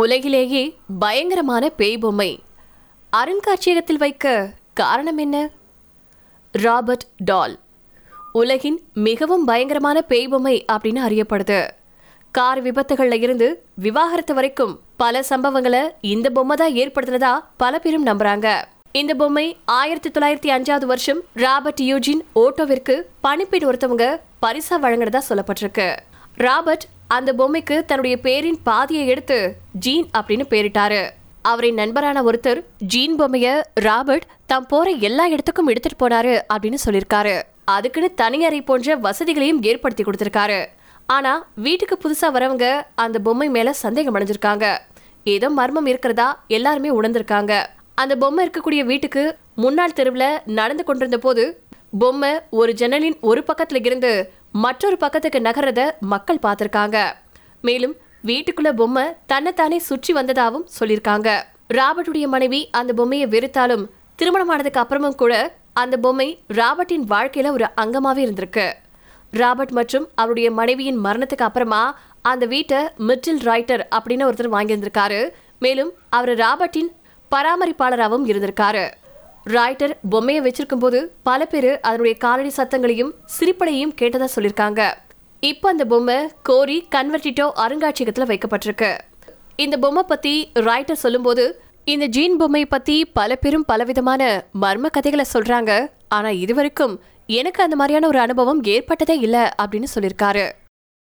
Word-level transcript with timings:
உலகிலேயே 0.00 0.62
பயங்கரமான 0.98 1.68
பேய் 1.68 1.98
பொம்மை. 1.98 2.30
அருங்காட்சியகத்தில் 3.12 4.02
வைக்க 4.02 4.52
காரணம் 4.74 5.18
என்ன? 5.18 5.36
Robert 6.52 7.06
doll. 7.16 7.54
உலகின் 8.32 8.78
மிகவும் 8.94 9.44
பயங்கரமான 9.44 10.02
பேய் 10.02 10.28
பொம்மை 10.28 10.64
அப்படின்னு 10.72 11.00
அறியப்படுது. 11.08 11.60
கார் 12.30 12.62
விபத்துகளில் 12.62 13.22
இருந்து 13.26 13.48
விவாகரத்து 13.74 14.34
வரைக்கும் 14.34 14.80
பல 14.96 15.24
சம்பவங்களை 15.30 15.82
இந்த 16.00 16.30
பொம்மை 16.30 16.56
தான் 16.56 16.74
ஏற்படுத்துறதா 16.74 17.32
பல 17.56 17.78
பேரும் 17.78 18.06
நம்புறாங்க. 18.06 18.48
இந்த 18.92 19.14
பொம்மை 19.14 19.56
ஆயிரத்தி 19.64 20.10
தொள்ளாயிரத்தி 20.10 20.50
அஞ்சாவது 20.56 20.84
வருஷம் 20.84 21.22
ராபர்ட் 21.32 21.82
யூஜின் 21.82 22.22
ஓட்டோவிற்கு 22.34 22.96
பணிப்பெண் 23.20 23.66
ஒருத்தவங்க 23.66 24.04
பரிசா 24.46 24.74
வழங்குறதா 24.82 25.20
சொல்லப்பட்டிருக்கு. 25.28 25.88
ராபர்ட் 26.34 26.86
அந்த 27.08 27.32
பொம்மைக்கு 27.32 27.84
தன்னுடைய 27.84 28.20
பேரின் 28.20 28.58
பாதியை 28.62 29.06
எடுத்து 29.06 29.56
ஜீன் 29.72 30.06
அப்படின்னு 30.18 30.44
பேரிட்டாரு. 30.52 31.10
அவரின் 31.42 31.74
நண்பரான 31.74 32.22
ஒருத்தர் 32.22 32.64
ஜீன் 32.78 33.20
பொம்மைய 33.20 33.62
ராபர்ட் 33.74 34.26
தாம் 34.46 34.66
போற 34.66 34.90
எல்லா 34.90 35.26
இடத்துக்கும் 35.26 35.66
எடுத்துட்டு 35.66 36.00
போனாரு 36.02 36.40
அப்படின்னு 36.54 36.78
சொல்லியிருக்காரு. 36.84 37.42
அதுக்குன்னு 37.64 38.14
தனி 38.14 38.44
அறை 38.44 38.62
போன்ற 38.62 38.96
வசதிகளையும் 38.96 39.62
ஏற்படுத்தி 39.62 40.02
கொடுத்திருக்காரு. 40.02 40.66
ஆனா 41.06 41.46
வீட்டுக்கு 41.54 41.98
புதுசா 42.02 42.28
வரவங்க 42.36 42.82
அந்த 42.94 43.18
பொம்மை 43.18 43.48
மேல 43.48 43.72
சந்தேகம் 43.72 44.16
அடைஞ்சிருக்காங்க. 44.16 44.78
ஏதோ 45.24 45.50
மர்மம் 45.50 45.86
இருக்கிறதா 45.86 46.44
எல்லாருமே 46.48 46.90
உணர்ந்திருக்காங்க. 47.00 47.66
அந்த 47.94 48.16
பொம்மை 48.16 48.48
இருக்கக்கூடிய 48.48 48.84
வீட்டுக்கு 48.84 49.36
முன்னாள் 49.54 49.92
தெருவில் 49.92 50.38
நடந்து 50.46 50.84
கொண்டிருந்த 50.84 51.18
போது 51.18 51.44
பொம்மை 51.98 52.30
ஒரு 52.50 52.72
ஜன்னலின் 52.72 53.16
ஒரு 53.20 53.40
பக்கத்துல 53.48 53.78
இருந்து 53.88 54.10
மற்றொரு 54.64 54.96
பக்கத்துக்கு 54.96 55.38
நகர்றத 55.46 55.80
மக்கள் 56.12 56.42
பார்த்திருக்காங்க. 56.42 56.96
மேலும் 57.60 57.94
வீட்டுக்குள்ள 58.24 58.70
பொம்மை 58.80 59.04
தன்னைத்தானே 59.26 59.78
சுற்றி 59.88 60.12
வந்ததாகவும் 60.12 60.66
சொல்லியிருக்காங்க. 60.78 61.28
ராபர்ட்டுடைய 61.74 62.26
மனைவி 62.34 62.60
அந்த 62.70 62.92
பொம்மையை 62.92 63.28
வெறுத்தாலும் 63.28 63.84
திருமணமானதுக்கு 64.18 64.82
அப்புறமும் 64.82 65.20
கூட 65.22 65.34
அந்த 65.72 65.94
பொம்மை 65.96 66.28
ராபர்ட்டின் 66.60 67.06
வாழ்க்கையில 67.14 67.54
ஒரு 67.56 67.68
அங்கமாவே 67.84 68.22
இருந்திருக்கு. 68.26 68.66
ராபர்ட் 69.30 69.74
மற்றும் 69.78 70.08
அவருடைய 70.14 70.50
மனைவியின் 70.50 71.00
மரணத்துக்கு 71.04 71.48
அப்புறமா 71.48 71.82
அந்த 72.22 72.44
வீட்டை 72.46 72.82
மிட்டில் 73.08 73.42
ரைட்டர் 73.48 73.82
அப்படின்னு 73.96 74.28
ஒருத்தர் 74.28 74.54
வாங்கியிருந்திருக்காரு. 74.56 75.22
மேலும் 75.58 75.90
அவர் 76.08 76.34
ராபர்ட்டின் 76.44 76.92
பராமரிப்பாளராகவும் 77.30 78.28
இருந்திருக்காரு. 78.32 78.86
ராய்டர் 79.54 79.92
பொம்மையை 80.10 80.40
வச்சிருக்கும் 80.44 80.82
போது 80.84 81.16
பல 81.22 81.46
பேர் 81.46 81.80
அதனுடைய 81.80 82.14
காலடி 82.18 82.50
சத்தங்களையும் 82.56 83.12
சிரிப்படையும் 83.34 83.92
கேட்டதா 84.00 84.28
சொல்லியிருக்காங்க. 84.36 84.80
இப்போ 85.40 85.68
அந்த 85.68 85.84
பொம்மை 85.84 86.16
கோரி 86.42 86.86
கன்வெர்டிட்டோ 86.94 87.46
அருங்காட்சியகத்தில் 87.64 88.28
வைக்கப்பட்டிருக்கு. 88.30 88.90
இந்த 89.56 89.76
பொம்மை 89.76 90.02
பத்தி 90.06 90.34
ரைட்டர் 90.54 91.02
சொல்லும்போது 91.04 91.62
இந்த 91.84 92.06
ஜீன் 92.06 92.36
பொம்மை 92.36 92.66
பத்தி 92.66 93.04
பல 93.04 93.36
பேரும் 93.36 93.64
பலவிதமான 93.64 94.22
மர்ம 94.62 94.86
கதைகளை 94.90 95.26
சொல்றாங்க. 95.32 95.72
ஆனா 96.08 96.28
இதுவரைக்கும் 96.28 97.00
எனக்கு 97.26 97.62
அந்த 97.62 97.76
மாதிரியான 97.76 98.06
ஒரு 98.06 98.18
அனுபவம் 98.18 98.62
ஏற்பட்டதே 98.62 99.18
இல்லை 99.26 99.44
அப்படின்னு 99.62 99.94
சொல்லியிருக்காரு. 99.94 100.46